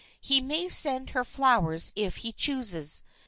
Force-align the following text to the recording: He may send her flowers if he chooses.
He 0.19 0.41
may 0.41 0.67
send 0.67 1.11
her 1.11 1.23
flowers 1.23 1.91
if 1.95 2.15
he 2.25 2.31
chooses. 2.33 3.03